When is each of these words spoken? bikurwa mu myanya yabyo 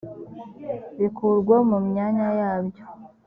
bikurwa 0.99 1.55
mu 1.69 1.77
myanya 1.87 2.27
yabyo 2.39 2.83